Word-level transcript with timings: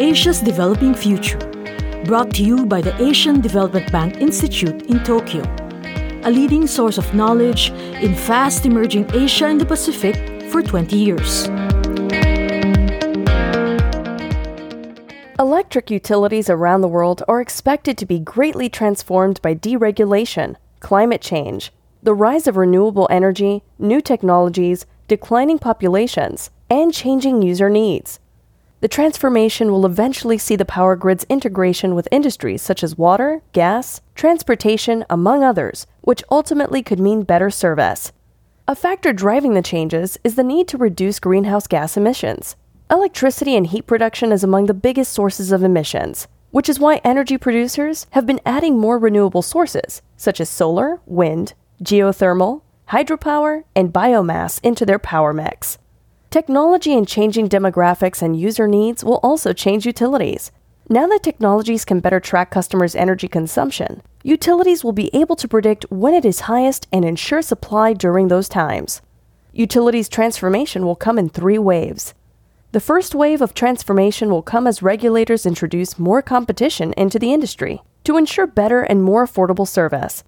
Asia's 0.00 0.40
Developing 0.40 0.94
Future, 0.94 1.38
brought 2.04 2.32
to 2.34 2.44
you 2.44 2.64
by 2.64 2.80
the 2.80 2.94
Asian 3.02 3.40
Development 3.40 3.90
Bank 3.90 4.18
Institute 4.18 4.82
in 4.82 5.02
Tokyo, 5.02 5.42
a 6.22 6.30
leading 6.30 6.68
source 6.68 6.98
of 6.98 7.14
knowledge 7.14 7.70
in 7.70 8.14
fast 8.14 8.64
emerging 8.64 9.10
Asia 9.12 9.46
and 9.46 9.60
the 9.60 9.66
Pacific 9.66 10.14
for 10.52 10.62
20 10.62 10.96
years. 10.96 11.48
Electric 15.36 15.90
utilities 15.90 16.48
around 16.48 16.82
the 16.82 16.86
world 16.86 17.24
are 17.26 17.40
expected 17.40 17.98
to 17.98 18.06
be 18.06 18.20
greatly 18.20 18.68
transformed 18.68 19.42
by 19.42 19.52
deregulation, 19.52 20.54
climate 20.78 21.22
change, 21.22 21.72
the 22.04 22.14
rise 22.14 22.46
of 22.46 22.56
renewable 22.56 23.08
energy, 23.10 23.64
new 23.80 24.00
technologies, 24.00 24.86
declining 25.08 25.58
populations, 25.58 26.50
and 26.70 26.94
changing 26.94 27.42
user 27.42 27.68
needs. 27.68 28.20
The 28.80 28.88
transformation 28.88 29.72
will 29.72 29.84
eventually 29.84 30.38
see 30.38 30.54
the 30.54 30.64
power 30.64 30.94
grid's 30.94 31.26
integration 31.28 31.96
with 31.96 32.06
industries 32.12 32.62
such 32.62 32.84
as 32.84 32.96
water, 32.96 33.42
gas, 33.52 34.00
transportation, 34.14 35.04
among 35.10 35.42
others, 35.42 35.86
which 36.02 36.22
ultimately 36.30 36.84
could 36.84 37.00
mean 37.00 37.24
better 37.24 37.50
service. 37.50 38.12
A 38.68 38.76
factor 38.76 39.12
driving 39.12 39.54
the 39.54 39.62
changes 39.62 40.16
is 40.22 40.36
the 40.36 40.44
need 40.44 40.68
to 40.68 40.78
reduce 40.78 41.18
greenhouse 41.18 41.66
gas 41.66 41.96
emissions. 41.96 42.54
Electricity 42.88 43.56
and 43.56 43.66
heat 43.66 43.86
production 43.86 44.30
is 44.30 44.44
among 44.44 44.66
the 44.66 44.74
biggest 44.74 45.12
sources 45.12 45.50
of 45.50 45.64
emissions, 45.64 46.28
which 46.52 46.68
is 46.68 46.78
why 46.78 47.00
energy 47.02 47.36
producers 47.36 48.06
have 48.10 48.26
been 48.26 48.40
adding 48.46 48.78
more 48.78 48.98
renewable 48.98 49.42
sources, 49.42 50.02
such 50.16 50.40
as 50.40 50.48
solar, 50.48 51.00
wind, 51.04 51.52
geothermal, 51.82 52.62
hydropower, 52.90 53.64
and 53.74 53.92
biomass 53.92 54.60
into 54.62 54.86
their 54.86 55.00
power 55.00 55.32
mix. 55.32 55.78
Technology 56.30 56.94
and 56.94 57.08
changing 57.08 57.48
demographics 57.48 58.20
and 58.20 58.38
user 58.38 58.68
needs 58.68 59.02
will 59.02 59.18
also 59.22 59.54
change 59.54 59.86
utilities. 59.86 60.52
Now 60.86 61.06
that 61.06 61.22
technologies 61.22 61.86
can 61.86 62.00
better 62.00 62.20
track 62.20 62.50
customers' 62.50 62.94
energy 62.94 63.28
consumption, 63.28 64.02
utilities 64.22 64.84
will 64.84 64.92
be 64.92 65.08
able 65.14 65.36
to 65.36 65.48
predict 65.48 65.86
when 65.88 66.12
it 66.12 66.26
is 66.26 66.40
highest 66.40 66.86
and 66.92 67.02
ensure 67.02 67.40
supply 67.40 67.94
during 67.94 68.28
those 68.28 68.46
times. 68.46 69.00
Utilities 69.54 70.10
transformation 70.10 70.84
will 70.84 70.96
come 70.96 71.18
in 71.18 71.30
three 71.30 71.58
waves. 71.58 72.12
The 72.72 72.80
first 72.80 73.14
wave 73.14 73.40
of 73.40 73.54
transformation 73.54 74.28
will 74.28 74.42
come 74.42 74.66
as 74.66 74.82
regulators 74.82 75.46
introduce 75.46 75.98
more 75.98 76.20
competition 76.20 76.92
into 76.98 77.18
the 77.18 77.32
industry 77.32 77.80
to 78.04 78.18
ensure 78.18 78.46
better 78.46 78.82
and 78.82 79.02
more 79.02 79.26
affordable 79.26 79.66
service. 79.66 80.24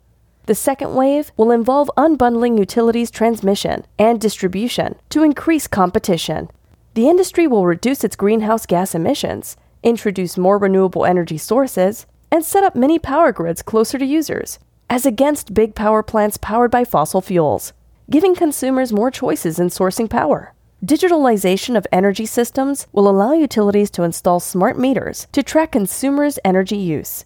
The 0.51 0.57
second 0.57 0.97
wave 0.97 1.31
will 1.37 1.53
involve 1.53 1.93
unbundling 1.97 2.59
utilities 2.59 3.13
transmission 3.13 3.87
and 4.01 4.21
distribution 4.21 4.97
to 5.11 5.23
increase 5.23 5.69
competition. 5.69 6.51
The 6.95 7.09
industry 7.09 7.47
will 7.47 7.67
reduce 7.67 8.03
its 8.03 8.17
greenhouse 8.17 8.67
gas 8.67 8.93
emissions, 8.93 9.57
introduce 9.85 10.37
more 10.37 10.59
renewable 10.59 11.05
energy 11.05 11.39
sources, 11.39 12.05
and 12.33 12.45
set 12.45 12.65
up 12.65 12.75
mini 12.75 12.99
power 12.99 13.31
grids 13.31 13.63
closer 13.63 13.97
to 13.97 14.05
users, 14.05 14.59
as 14.89 15.07
against 15.07 15.55
big 15.55 15.77
power 15.77 16.03
plants 16.03 16.37
powered 16.37 16.73
by 16.73 16.85
fossil 16.85 17.21
fuels, 17.21 17.73
giving 18.11 18.35
consumers 18.35 18.93
more 18.93 19.13
choices 19.13 19.61
in 19.61 19.69
sourcing 19.69 20.11
power. 20.11 20.53
Digitalization 20.85 21.77
of 21.77 21.87
energy 21.93 22.27
systems 22.27 22.89
will 22.91 23.09
allow 23.09 23.35
utilities 23.35 23.89
to 23.93 24.03
install 24.03 24.41
smart 24.41 24.77
meters 24.77 25.29
to 25.31 25.45
track 25.45 25.71
consumers' 25.71 26.41
energy 26.45 26.77
use. 26.77 27.25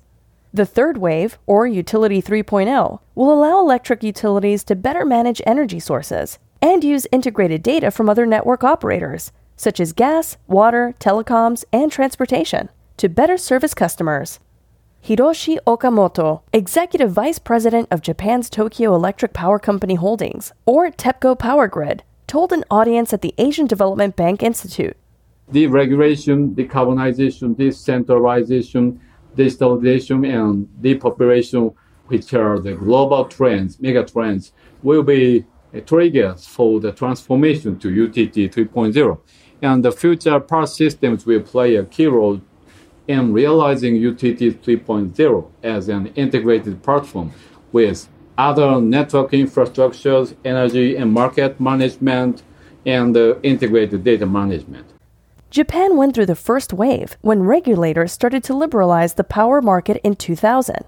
The 0.55 0.64
third 0.64 0.98
wave, 0.98 1.36
or 1.47 1.66
Utility 1.66 2.22
3.0, 2.22 3.00
will 3.16 3.33
allow 3.33 3.58
electric 3.58 4.05
utilities 4.05 4.62
to 4.64 4.77
better 4.77 5.05
manage 5.05 5.42
energy 5.44 5.80
sources 5.80 6.38
and 6.62 6.84
use 6.84 7.08
integrated 7.10 7.60
data 7.60 7.91
from 7.91 8.08
other 8.08 8.24
network 8.24 8.62
operators, 8.62 9.32
such 9.56 9.80
as 9.80 9.92
gas, 9.92 10.36
water, 10.47 10.94
telecoms, 11.00 11.64
and 11.72 11.91
transportation, 11.91 12.69
to 12.98 13.08
better 13.08 13.36
service 13.36 13.75
customers. 13.75 14.38
Hiroshi 15.05 15.58
Okamoto, 15.66 16.42
Executive 16.52 17.10
Vice 17.10 17.41
President 17.41 17.88
of 17.91 18.00
Japan's 18.00 18.48
Tokyo 18.48 18.94
Electric 18.94 19.32
Power 19.32 19.59
Company 19.59 19.97
Holdings, 19.97 20.53
or 20.66 20.88
TEPCO 20.88 21.36
Power 21.36 21.66
Grid, 21.66 22.04
told 22.28 22.53
an 22.53 22.62
audience 22.71 23.12
at 23.12 23.22
the 23.22 23.34
Asian 23.38 23.66
Development 23.66 24.15
Bank 24.15 24.41
Institute. 24.41 24.97
Deregulation, 25.53 26.54
decarbonization, 26.54 27.56
decentralization, 27.56 29.00
digitalization 29.37 30.27
and 30.27 30.69
depopulation, 30.83 31.72
which 32.06 32.33
are 32.34 32.59
the 32.59 32.75
global 32.75 33.25
trends, 33.25 33.81
mega 33.81 34.05
trends, 34.05 34.53
will 34.83 35.03
be 35.03 35.45
triggers 35.87 36.47
for 36.47 36.81
the 36.81 36.93
transformation 36.93 37.78
to 37.78 37.89
UTT 37.89 38.53
3.0. 38.53 39.19
And 39.62 39.84
the 39.84 39.93
future 39.93 40.39
power 40.41 40.67
systems 40.67 41.27
will 41.27 41.41
play 41.41 41.77
a 41.77 41.84
key 41.84 42.06
role 42.06 42.41
in 43.09 43.33
realizing 43.33 43.97
UTT 43.97 44.62
3.0 44.62 45.51
as 45.62 45.89
an 45.89 46.06
integrated 46.09 46.83
platform 46.83 47.33
with 47.72 48.09
other 48.37 48.81
network 48.81 49.33
infrastructures, 49.33 50.34
energy 50.45 50.97
and 50.97 51.12
market 51.12 51.61
management, 51.61 52.43
and 52.87 53.16
uh, 53.16 53.39
integrated 53.41 54.05
data 54.05 54.27
management. 54.27 54.94
Japan 55.54 55.97
went 55.97 56.16
through 56.16 56.26
the 56.26 56.34
first 56.34 56.72
wave 56.72 57.16
when 57.20 57.44
regulators 57.44 58.10
started 58.10 58.42
to 58.42 58.56
liberalize 58.56 59.15
the 59.15 59.22
power 59.22 59.62
market 59.62 60.00
in 60.03 60.16
2000. 60.16 60.84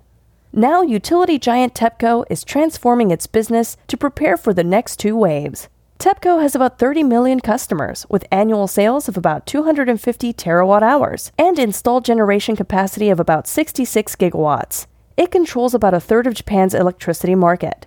Now, 0.53 0.83
utility 0.83 1.39
giant 1.39 1.73
TEPCO 1.73 2.25
is 2.29 2.43
transforming 2.43 3.13
its 3.13 3.29
business 3.29 3.77
to 3.87 3.97
prepare 3.97 4.37
for 4.37 4.53
the 4.53 4.65
next 4.65 4.97
two 4.97 5.17
waves. 5.17 5.69
TEPCO 6.01 6.43
has 6.43 6.57
about 6.57 6.81
30 6.81 7.05
million 7.05 7.39
customers 7.39 8.07
with 8.09 8.27
annual 8.33 8.67
sales 8.67 9.07
of 9.09 9.17
about 9.17 9.47
250 9.47 10.33
terawatt 10.33 10.83
hours 10.83 11.31
and 11.39 11.61
installed 11.61 12.05
generation 12.05 12.57
capacity 12.57 13.09
of 13.09 13.21
about 13.21 13.47
66 13.47 14.17
gigawatts. 14.17 14.87
It 15.17 15.31
controls 15.31 15.75
about 15.75 15.95
a 15.95 16.01
third 16.01 16.27
of 16.27 16.35
Japan's 16.35 16.75
electricity 16.75 17.37
market. 17.37 17.87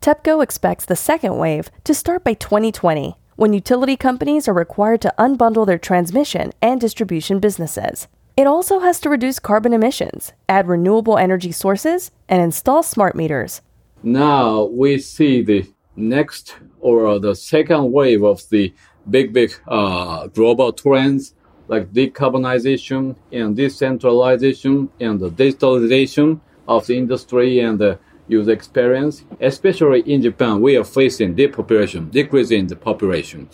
TEPCO 0.00 0.42
expects 0.42 0.86
the 0.86 0.96
second 0.96 1.38
wave 1.38 1.70
to 1.84 1.94
start 1.94 2.24
by 2.24 2.34
2020 2.34 3.16
when 3.36 3.52
utility 3.52 3.96
companies 3.96 4.48
are 4.48 4.54
required 4.54 5.00
to 5.02 5.14
unbundle 5.18 5.66
their 5.66 5.78
transmission 5.78 6.52
and 6.60 6.80
distribution 6.80 7.38
businesses. 7.38 8.08
It 8.36 8.46
also 8.46 8.80
has 8.80 9.00
to 9.00 9.08
reduce 9.08 9.38
carbon 9.38 9.72
emissions, 9.72 10.32
add 10.48 10.68
renewable 10.68 11.16
energy 11.16 11.52
sources, 11.52 12.10
and 12.28 12.42
install 12.42 12.82
smart 12.82 13.14
meters. 13.14 13.62
Now 14.02 14.64
we 14.64 14.98
see 14.98 15.42
the 15.42 15.70
next 15.96 16.56
or 16.80 17.18
the 17.18 17.34
second 17.34 17.92
wave 17.92 18.22
of 18.22 18.46
the 18.50 18.74
big, 19.08 19.32
big 19.32 19.54
uh, 19.66 20.26
global 20.28 20.72
trends 20.72 21.34
like 21.68 21.92
decarbonization 21.92 23.16
and 23.32 23.56
decentralization 23.56 24.88
and 25.00 25.18
the 25.18 25.30
digitalization 25.30 26.40
of 26.68 26.86
the 26.86 26.96
industry 26.96 27.60
and 27.60 27.78
the 27.78 27.98
user 28.28 28.52
experience. 28.52 29.24
Especially 29.40 30.00
in 30.00 30.22
Japan, 30.22 30.60
we 30.60 30.76
are 30.76 30.84
facing 30.84 31.34
depopulation, 31.34 32.08
decrease 32.10 32.50
in 32.50 32.66
the 32.66 32.76
population. 32.76 33.48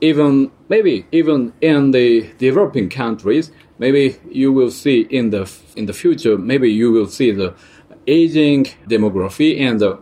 Even 0.00 0.50
maybe 0.68 1.06
even 1.10 1.52
in 1.60 1.90
the 1.90 2.30
developing 2.38 2.88
countries, 2.88 3.50
maybe 3.78 4.16
you 4.30 4.52
will 4.52 4.70
see 4.70 5.00
in 5.10 5.30
the 5.30 5.50
in 5.76 5.86
the 5.86 5.92
future, 5.92 6.38
maybe 6.38 6.70
you 6.70 6.92
will 6.92 7.08
see 7.08 7.32
the 7.32 7.54
aging 8.06 8.64
demography 8.88 9.60
and 9.60 9.80
the, 9.80 9.98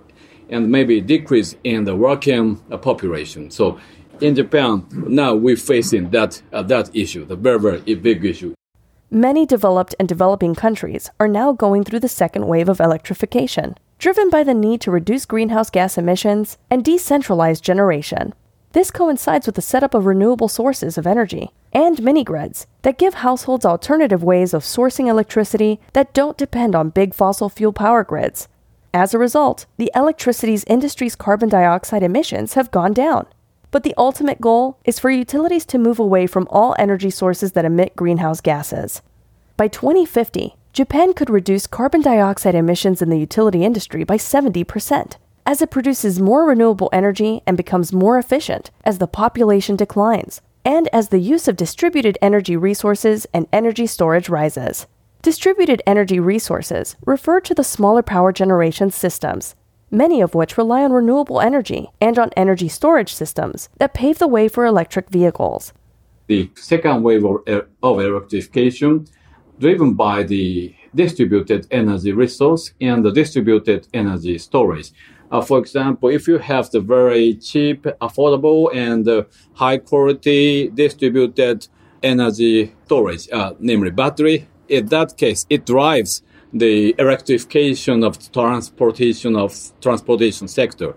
and 0.49 0.71
maybe 0.71 1.01
decrease 1.01 1.57
in 1.65 1.85
the 1.85 1.97
working 1.97 2.57
population. 2.83 3.51
So 3.51 3.79
in 4.21 4.35
Japan, 4.35 4.87
now 4.93 5.35
we're 5.35 5.57
facing 5.57 6.11
that 6.11 6.43
uh, 6.53 6.63
that 6.65 6.95
issue, 6.95 7.25
the 7.25 7.37
very 7.37 7.59
very 7.59 7.95
big 7.95 8.25
issue. 8.25 8.55
Many 9.11 9.47
developed 9.47 9.95
and 10.01 10.09
developing 10.09 10.55
countries 10.55 11.11
are 11.21 11.29
now 11.29 11.53
going 11.53 11.85
through 11.85 12.01
the 12.01 12.09
second 12.09 12.49
wave 12.49 12.69
of 12.69 12.81
electrification 12.81 13.77
driven 13.99 14.29
by 14.29 14.45
the 14.45 14.55
need 14.55 14.81
to 14.83 14.91
reduce 14.91 15.25
greenhouse 15.25 15.71
gas 15.71 15.97
emissions 15.97 16.59
and 16.71 16.85
decentralize 16.85 17.61
generation. 17.61 18.35
This 18.73 18.91
coincides 18.91 19.47
with 19.47 19.55
the 19.55 19.63
setup 19.63 19.95
of 19.95 20.05
renewable 20.05 20.49
sources 20.49 20.99
of 20.99 21.07
energy 21.07 21.51
and 21.73 22.03
mini 22.03 22.25
grids 22.25 22.67
that 22.83 22.99
give 22.99 23.15
households 23.15 23.65
alternative 23.65 24.23
ways 24.23 24.53
of 24.53 24.63
sourcing 24.63 25.09
electricity 25.09 25.81
that 25.95 26.13
don't 26.13 26.37
depend 26.37 26.75
on 26.75 26.91
big 26.91 27.15
fossil 27.15 27.49
fuel 27.49 27.73
power 27.73 28.05
grids. 28.05 28.49
As 28.93 29.15
a 29.15 29.19
result, 29.19 29.67
the 29.79 29.91
electricity's 29.95 30.65
industry's 30.65 31.17
carbon 31.17 31.49
dioxide 31.49 32.03
emissions 32.03 32.55
have 32.55 32.71
gone 32.71 32.93
down. 32.93 33.27
But 33.71 33.83
the 33.83 33.95
ultimate 33.97 34.41
goal 34.41 34.79
is 34.85 34.99
for 34.99 35.11
utilities 35.11 35.67
to 35.67 35.79
move 35.79 35.99
away 35.99 36.27
from 36.27 36.47
all 36.51 36.75
energy 36.79 37.11
sources 37.11 37.53
that 37.53 37.65
emit 37.65 37.97
greenhouse 37.97 38.41
gases. 38.41 39.03
By 39.57 39.69
2050, 39.69 40.55
Japan 40.77 41.15
could 41.15 41.31
reduce 41.31 41.67
carbon 41.67 42.03
dioxide 42.03 42.55
emissions 42.55 43.01
in 43.01 43.09
the 43.09 43.19
utility 43.19 43.65
industry 43.65 44.05
by 44.05 44.19
70%, 44.19 45.17
as 45.47 45.63
it 45.63 45.71
produces 45.71 46.21
more 46.21 46.45
renewable 46.45 46.91
energy 46.93 47.41
and 47.47 47.57
becomes 47.57 47.95
more 47.95 48.19
efficient 48.19 48.71
as 48.85 48.99
the 48.99 49.07
population 49.07 49.75
declines, 49.75 50.43
and 50.67 50.87
as 50.93 51.09
the 51.09 51.19
use 51.19 51.49
of 51.49 51.57
distributed 51.57 52.19
energy 52.21 52.59
resources 52.59 53.27
and 53.33 53.47
energy 53.55 53.87
storage 53.87 54.29
rises. 54.29 54.87
Distributed 55.23 55.81
energy 55.87 56.21
resources 56.21 56.95
refer 57.07 57.41
to 57.41 57.55
the 57.55 57.65
smaller 57.65 58.03
power 58.03 58.31
generation 58.31 58.91
systems, 58.91 59.55
many 59.91 60.21
of 60.21 60.35
which 60.35 60.59
rely 60.59 60.85
on 60.85 60.93
renewable 60.93 61.41
energy 61.41 61.89
and 62.03 62.19
on 62.19 62.29
energy 62.37 62.69
storage 62.69 63.15
systems 63.15 63.71
that 63.79 63.95
pave 63.95 64.19
the 64.19 64.29
way 64.29 64.47
for 64.47 64.67
electric 64.67 65.09
vehicles. 65.09 65.73
the 66.27 66.51
second 66.55 67.03
wave 67.03 67.25
of, 67.25 67.37
eh, 67.47 67.61
of 67.83 68.01
electrification 68.01 69.07
driven 69.59 69.95
by 69.95 70.23
the 70.23 70.75
distributed 70.95 71.67
energy 71.71 72.13
resource 72.13 72.73
and 72.81 73.05
the 73.05 73.13
distributed 73.13 73.87
energy 73.93 74.39
storage. 74.39 74.93
Uh, 75.31 75.41
for 75.41 75.59
example, 75.59 76.09
if 76.09 76.29
you 76.29 76.39
have 76.39 76.71
the 76.71 76.81
very 76.81 77.35
cheap, 77.35 77.83
affordable, 78.01 78.75
and 78.75 79.09
uh, 79.09 79.25
high 79.55 79.79
quality 79.79 80.69
distributed 80.69 81.67
energy 82.03 82.73
storage, 82.85 83.29
uh, 83.33 83.53
namely 83.59 83.91
battery, 83.91 84.49
in 84.69 84.87
that 84.87 85.17
case, 85.17 85.47
it 85.51 85.67
drives 85.67 86.23
the 86.53 86.95
electrification 86.99 88.05
of 88.05 88.33
transportation 88.33 89.37
of 89.37 89.53
transportation 89.81 90.49
sector. 90.49 90.95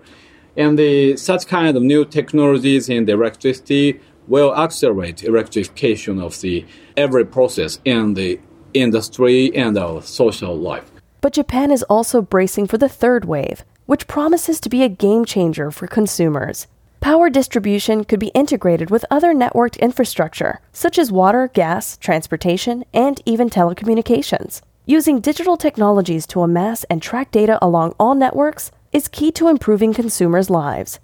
And 0.56 0.78
the, 0.78 1.18
such 1.18 1.48
kind 1.48 1.76
of 1.76 1.84
new 1.84 2.06
technologies 2.06 2.90
in 2.90 3.06
the 3.06 3.14
electricity 3.14 4.00
will 4.28 4.56
accelerate 4.56 5.24
electrification 5.24 6.22
of 6.22 6.40
the 6.42 6.66
every 6.96 7.26
process 7.26 7.80
in 7.84 8.14
the 8.14 8.40
industry 8.74 9.56
and 9.56 9.78
our 9.78 10.02
social 10.02 10.56
life. 10.56 10.90
But 11.22 11.34
Japan 11.34 11.72
is 11.72 11.84
also 11.84 12.22
bracing 12.22 12.68
for 12.68 12.78
the 12.78 12.90
third 12.90 13.26
wave, 13.26 13.64
which 13.86 14.08
promises 14.08 14.60
to 14.62 14.70
be 14.70 14.84
a 14.84 14.90
game 14.90 15.26
changer 15.26 15.72
for 15.72 15.88
consumers. 15.88 16.68
Power 17.02 17.30
distribution 17.30 18.04
could 18.04 18.20
be 18.20 18.28
integrated 18.36 18.90
with 18.90 19.06
other 19.10 19.34
networked 19.34 19.80
infrastructure, 19.80 20.60
such 20.74 20.98
as 21.00 21.12
water, 21.12 21.50
gas, 21.54 21.98
transportation, 21.98 22.84
and 22.94 23.22
even 23.26 23.50
telecommunications. 23.50 24.62
Using 24.86 25.20
digital 25.20 25.56
technologies 25.56 26.26
to 26.28 26.42
amass 26.42 26.84
and 26.86 27.02
track 27.02 27.32
data 27.32 27.58
along 27.62 27.96
all 28.00 28.16
networks 28.16 28.72
is 28.92 29.08
key 29.08 29.32
to 29.34 29.48
improving 29.48 29.94
consumers' 29.94 30.50
lives. 30.50 31.00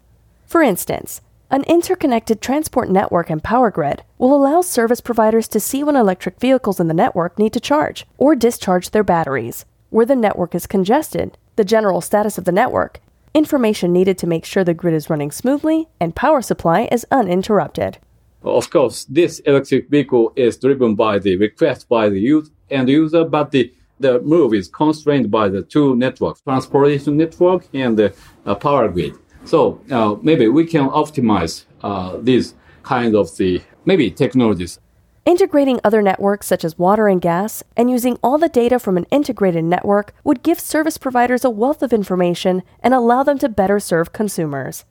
For 0.45 0.61
instance, 0.61 1.21
an 1.51 1.63
interconnected 1.63 2.41
transport 2.41 2.89
network 2.89 3.29
and 3.29 3.43
power 3.43 3.69
grid 3.69 4.03
will 4.17 4.33
allow 4.33 4.61
service 4.61 5.01
providers 5.01 5.47
to 5.49 5.59
see 5.59 5.83
when 5.83 5.95
electric 5.95 6.39
vehicles 6.39 6.79
in 6.79 6.87
the 6.87 6.93
network 6.93 7.37
need 7.37 7.53
to 7.53 7.59
charge 7.59 8.05
or 8.17 8.35
discharge 8.35 8.91
their 8.91 9.03
batteries. 9.03 9.65
Where 9.89 10.05
the 10.05 10.15
network 10.15 10.55
is 10.55 10.67
congested, 10.67 11.37
the 11.55 11.65
general 11.65 12.01
status 12.01 12.37
of 12.37 12.45
the 12.45 12.51
network, 12.51 12.99
information 13.33 13.91
needed 13.91 14.17
to 14.19 14.27
make 14.27 14.45
sure 14.45 14.63
the 14.63 14.73
grid 14.73 14.93
is 14.93 15.09
running 15.09 15.31
smoothly, 15.31 15.87
and 15.99 16.15
power 16.15 16.41
supply 16.41 16.87
is 16.91 17.05
uninterrupted. 17.11 17.97
Of 18.43 18.69
course, 18.69 19.05
this 19.05 19.39
electric 19.39 19.89
vehicle 19.89 20.31
is 20.35 20.57
driven 20.57 20.95
by 20.95 21.19
the 21.19 21.35
request 21.37 21.89
by 21.89 22.09
the 22.09 22.43
end 22.69 22.89
user, 22.89 23.25
but 23.25 23.51
the, 23.51 23.73
the 23.99 24.21
move 24.21 24.53
is 24.53 24.67
constrained 24.67 25.31
by 25.31 25.49
the 25.49 25.63
two 25.63 25.95
networks, 25.95 26.41
transportation 26.41 27.17
network 27.17 27.65
and 27.73 27.97
the 27.97 28.13
uh, 28.45 28.55
power 28.55 28.87
grid. 28.87 29.15
So 29.45 29.81
uh, 29.91 30.15
maybe 30.21 30.47
we 30.47 30.65
can 30.65 30.89
optimize 30.89 31.65
uh, 31.81 32.17
these 32.21 32.53
kind 32.85 33.15
of 33.15 33.35
the 33.37 33.61
maybe 33.85 34.09
technologies 34.09 34.79
Integrating 35.25 35.79
other 35.83 36.03
networks 36.03 36.45
such 36.45 36.63
as 36.63 36.77
water 36.77 37.07
and 37.07 37.19
gas 37.19 37.63
and 37.75 37.89
using 37.89 38.19
all 38.21 38.37
the 38.37 38.47
data 38.47 38.77
from 38.77 38.95
an 38.95 39.07
integrated 39.09 39.63
network 39.63 40.13
would 40.23 40.43
give 40.43 40.59
service 40.59 40.99
providers 40.99 41.43
a 41.43 41.49
wealth 41.49 41.81
of 41.81 41.91
information 41.91 42.61
and 42.79 42.93
allow 42.93 43.23
them 43.23 43.39
to 43.39 43.49
better 43.49 43.79
serve 43.79 44.13
consumers. 44.13 44.85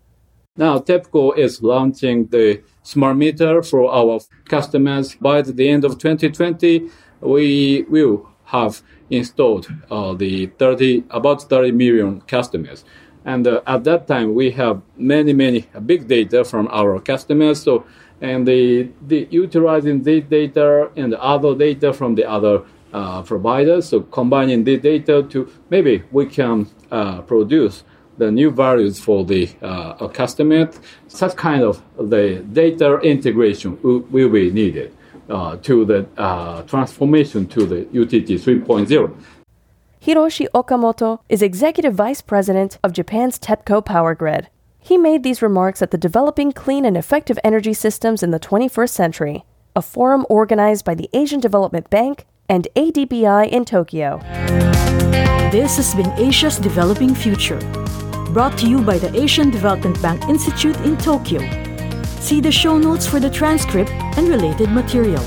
Now, 0.56 0.80
TEPCO 0.80 1.38
is 1.38 1.62
launching 1.62 2.26
the 2.26 2.60
smart 2.82 3.16
meter 3.16 3.62
for 3.62 3.88
our 3.88 4.18
customers. 4.48 5.14
By 5.14 5.42
the 5.42 5.68
end 5.68 5.84
of 5.84 5.98
2020, 5.98 6.90
we 7.20 7.84
will 7.88 8.28
have 8.46 8.82
installed 9.10 9.68
uh, 9.88 10.14
the 10.14 10.46
30, 10.58 11.04
about 11.10 11.48
30 11.48 11.70
million 11.70 12.20
customers. 12.22 12.84
And 13.24 13.46
uh, 13.46 13.62
at 13.66 13.84
that 13.84 14.06
time, 14.06 14.34
we 14.34 14.50
have 14.52 14.82
many, 14.96 15.32
many 15.32 15.66
big 15.86 16.08
data 16.08 16.44
from 16.44 16.68
our 16.70 17.00
customers. 17.00 17.62
So 17.62 17.84
and 18.20 18.46
the, 18.46 18.88
the 19.06 19.28
utilizing 19.30 20.02
this 20.02 20.24
data 20.24 20.90
and 20.96 21.14
other 21.14 21.54
data 21.54 21.92
from 21.92 22.14
the 22.14 22.28
other 22.28 22.62
uh, 22.92 23.22
providers. 23.22 23.88
So 23.88 24.00
combining 24.00 24.64
this 24.64 24.80
data 24.80 25.24
to 25.30 25.50
maybe 25.70 26.02
we 26.12 26.26
can 26.26 26.68
uh, 26.90 27.22
produce 27.22 27.84
the 28.16 28.30
new 28.30 28.50
values 28.50 29.00
for 29.00 29.24
the 29.24 29.50
uh, 29.60 30.06
customer. 30.08 30.70
Such 31.08 31.36
kind 31.36 31.62
of 31.62 31.82
the 31.98 32.44
data 32.52 32.98
integration 33.00 33.78
will, 33.82 34.00
will 34.10 34.28
be 34.28 34.50
needed 34.50 34.96
uh, 35.28 35.56
to 35.56 35.84
the 35.84 36.06
uh, 36.16 36.62
transformation 36.62 37.46
to 37.48 37.66
the 37.66 37.80
UTT 37.88 38.40
3.0. 38.40 39.14
Hiroshi 40.04 40.46
Okamoto 40.54 41.20
is 41.30 41.40
Executive 41.40 41.94
Vice 41.94 42.20
President 42.20 42.76
of 42.84 42.92
Japan's 42.92 43.38
TEPCO 43.38 43.82
Power 43.82 44.14
Grid. 44.14 44.50
He 44.78 44.98
made 44.98 45.22
these 45.22 45.40
remarks 45.40 45.80
at 45.80 45.92
the 45.92 45.96
Developing 45.96 46.52
Clean 46.52 46.84
and 46.84 46.94
Effective 46.94 47.38
Energy 47.42 47.72
Systems 47.72 48.22
in 48.22 48.30
the 48.30 48.38
21st 48.38 48.90
Century, 48.90 49.46
a 49.74 49.80
forum 49.80 50.26
organized 50.28 50.84
by 50.84 50.94
the 50.94 51.08
Asian 51.14 51.40
Development 51.40 51.88
Bank 51.88 52.26
and 52.50 52.68
ADBI 52.76 53.48
in 53.48 53.64
Tokyo. 53.64 54.18
This 55.50 55.76
has 55.76 55.94
been 55.94 56.12
Asia's 56.18 56.58
Developing 56.58 57.14
Future, 57.14 57.60
brought 58.30 58.58
to 58.58 58.68
you 58.68 58.82
by 58.82 58.98
the 58.98 59.18
Asian 59.18 59.48
Development 59.48 60.02
Bank 60.02 60.24
Institute 60.24 60.76
in 60.82 60.98
Tokyo. 60.98 61.40
See 62.20 62.42
the 62.42 62.52
show 62.52 62.76
notes 62.76 63.06
for 63.06 63.20
the 63.20 63.30
transcript 63.30 63.90
and 64.18 64.28
related 64.28 64.68
material. 64.68 65.22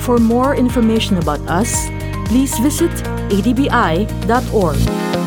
For 0.00 0.16
more 0.16 0.56
information 0.56 1.18
about 1.18 1.40
us, 1.40 1.90
please 2.28 2.58
visit 2.60 3.19
adbi.org. 3.30 5.19